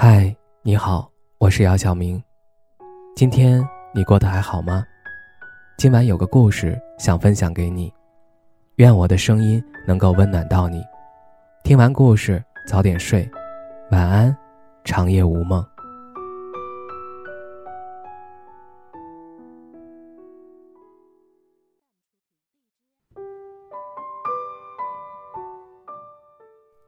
[0.00, 0.32] 嗨，
[0.62, 2.22] 你好，我是姚晓明。
[3.16, 4.86] 今天你过得还好吗？
[5.76, 7.92] 今晚有个故事想分享给你，
[8.76, 10.84] 愿我的声音能够温暖到你。
[11.64, 13.28] 听完故事早点睡，
[13.90, 14.36] 晚安，
[14.84, 15.66] 长夜无梦。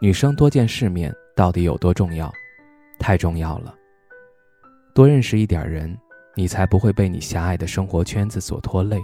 [0.00, 2.28] 女生多见世面到底有多重要？
[3.06, 3.72] 太重要了。
[4.92, 5.96] 多认识一点人，
[6.34, 9.00] 你才不会被你狭隘的生活圈子所拖累，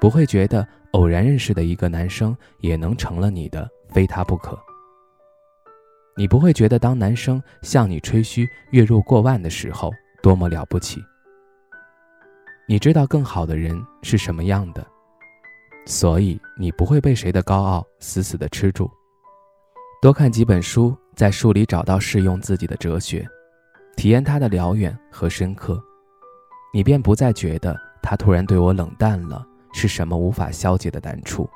[0.00, 4.56] 不会觉得偶然认识的一个男生也能成了你的，非他不可。
[6.16, 9.90] 你不会觉得当男生向你吹嘘月入过万的时候
[10.22, 11.02] 多么了不起。
[12.68, 14.86] 你知道更好的人是什么样的，
[15.86, 18.88] 所以你不会被谁的高傲死死的吃住。
[20.06, 20.96] 多看几本书。
[21.16, 23.26] 在书里找到适用自己的哲学，
[23.96, 25.82] 体验它的辽远和深刻，
[26.72, 31.50] 你便不再觉得他突然对我冷淡了是什么无法消解的难处。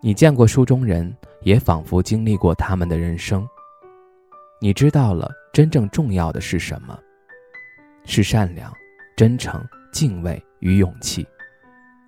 [0.00, 3.44] 你见过书中人，也仿佛经历过他们的人生。
[4.60, 6.96] 你知道了真正重要的是什么，
[8.04, 8.72] 是善良、
[9.16, 9.60] 真诚、
[9.92, 11.26] 敬畏与勇气，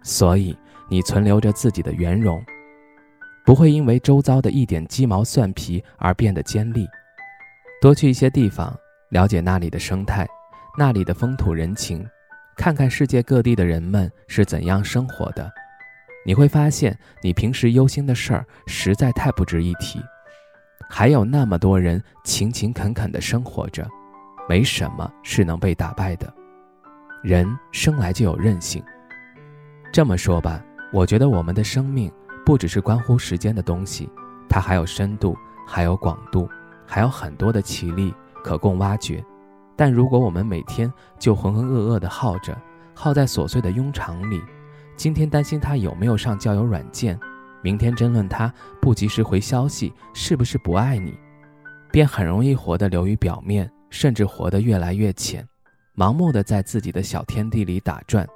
[0.05, 0.56] 所以
[0.89, 2.41] 你存留着自己的圆融。
[3.44, 6.88] 不会因为周遭的一点鸡毛蒜皮而变得尖利。
[7.80, 8.72] 多去一些地方，
[9.10, 10.26] 了解那里的生态，
[10.78, 12.06] 那里的风土人情，
[12.56, 15.50] 看看世界各地的人们是怎样生活的，
[16.24, 20.00] 你会发现，你平时忧心的事儿实在太不值一提。
[20.88, 23.88] 还有那么多人勤勤恳恳地生活着，
[24.48, 26.32] 没什么是能被打败的。
[27.22, 28.82] 人生来就有韧性。
[29.92, 32.12] 这么说吧，我觉得我们的生命。
[32.44, 34.10] 不只是关乎时间的东西，
[34.48, 36.48] 它还有深度，还有广度，
[36.86, 38.12] 还有很多的奇力
[38.42, 39.24] 可供挖掘。
[39.76, 42.56] 但如果我们每天就浑浑噩噩地耗着，
[42.94, 44.42] 耗在琐碎的庸常里，
[44.97, 47.19] 今天担心他有没有上交友软件，
[47.62, 51.14] 明天争论他不及时回消息是不是不爱你，
[51.91, 55.47] 便很容易活得流于表面，甚至活得越来越浅，
[55.97, 58.26] 盲目的在自己的小天地里打转，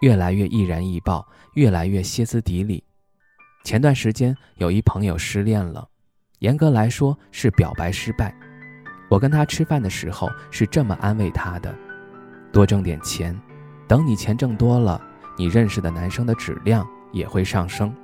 [0.00, 2.82] 越来越易燃易爆，越来越歇斯底里。
[3.64, 5.86] 前段时间有一朋友失恋了，
[6.40, 8.34] 严格来说是表白失败。
[9.08, 11.72] 我跟他吃饭的时候是这么安慰他的：
[12.52, 13.38] 多挣点钱，
[13.86, 15.00] 等你钱挣多了，
[15.38, 17.94] 你认识的男生的质量也会上升。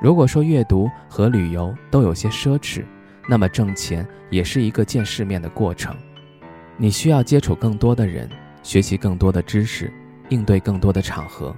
[0.00, 2.82] 如果说阅读和旅游都有些奢侈，
[3.28, 5.94] 那么挣钱也是一个见世面的过程。
[6.78, 8.26] 你需要接触更多的人，
[8.62, 9.92] 学习更多的知识，
[10.30, 11.54] 应对更多的场合，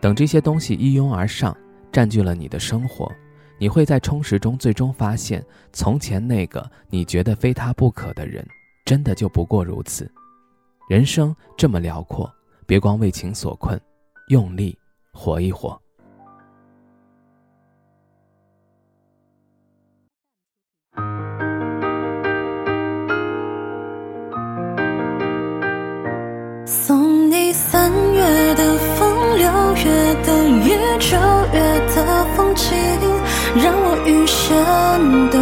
[0.00, 1.56] 等这些东西一拥而上。
[1.94, 3.08] 占据了你的生活，
[3.56, 5.40] 你会在充实中最终发现，
[5.72, 8.44] 从前那个你觉得非他不可的人，
[8.84, 10.10] 真的就不过如此。
[10.88, 12.28] 人生这么辽阔，
[12.66, 13.80] 别光为情所困，
[14.26, 14.76] 用力
[15.12, 15.80] 活一活。
[33.56, 35.38] 让我余生都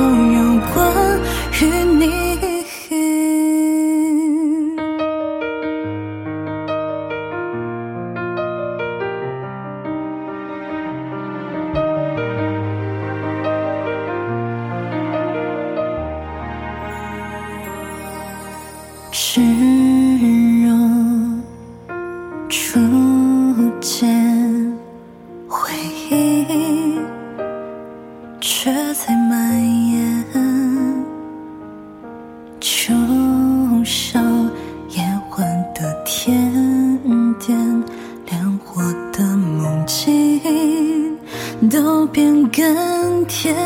[41.72, 43.56] 都变更甜。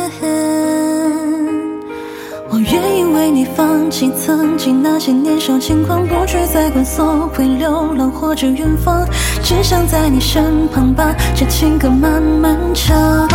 [2.48, 9.04] 我愿意为你放弃曾经那些年少轻狂，不去再管所谓流浪或者远方，
[9.42, 13.28] 只想在你身旁把这情歌慢慢唱。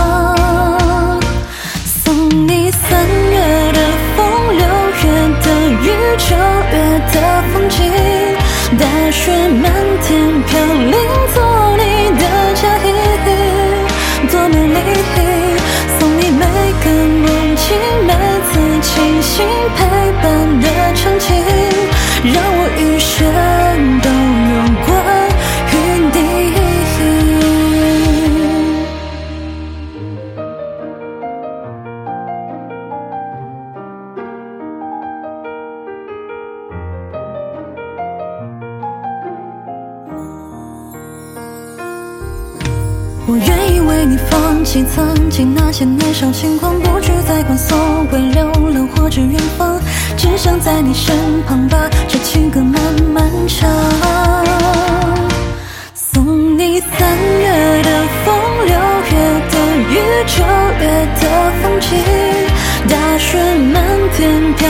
[1.83, 3.79] 送你三月的
[4.15, 4.25] 风，
[4.55, 5.03] 六月
[5.43, 5.47] 的
[5.83, 5.85] 雨，
[6.17, 6.33] 九
[6.71, 6.73] 月
[7.11, 7.15] 的
[7.51, 7.77] 风景，
[8.79, 9.19] 大雪
[9.49, 9.69] 漫
[10.01, 10.95] 天飘零，
[11.33, 11.43] 做
[11.75, 11.83] 你
[12.17, 12.23] 的
[12.55, 12.90] 嫁衣。
[14.29, 14.79] 多美丽！
[15.99, 16.45] 送你每
[16.83, 16.85] 个
[17.21, 17.25] 梦
[17.55, 17.65] 境，
[18.05, 18.09] 每
[18.47, 18.51] 次
[18.81, 18.89] 清
[19.21, 19.31] 醒
[19.75, 19.79] 陪
[20.21, 20.23] 伴
[20.61, 20.65] 的
[20.95, 21.27] 场景，
[22.23, 23.09] 让我余生
[24.01, 24.07] 都
[24.51, 24.53] 有
[24.85, 24.89] 关
[25.71, 25.73] 于
[26.13, 26.15] 你。
[43.27, 43.70] 我愿意。
[43.91, 47.77] 为你放弃曾经那些年少轻狂不去再管所
[48.11, 49.77] 谓流浪或者远方
[50.15, 51.13] 只想在你身
[51.45, 52.81] 旁把这情歌慢
[53.13, 53.69] 慢唱
[55.93, 57.89] 送你三月的
[58.23, 58.33] 风
[58.65, 58.75] 六
[59.11, 59.13] 月
[59.51, 59.55] 的
[59.89, 59.95] 雨
[60.25, 60.43] 九
[60.79, 61.89] 月的风景
[62.89, 63.37] 大雪
[63.73, 63.83] 漫
[64.15, 64.60] 天飘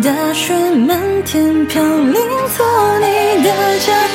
[0.00, 0.54] 大雪
[0.86, 2.14] 漫天飘零，
[2.56, 3.50] 做你的
[3.80, 4.07] 家。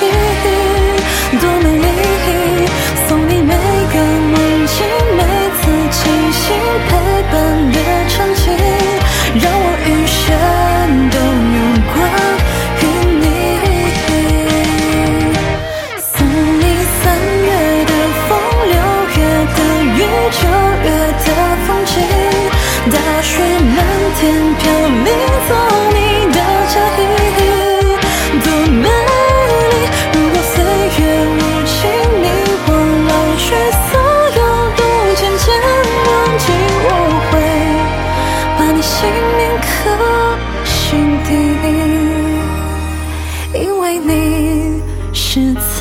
[45.33, 45.72] patience.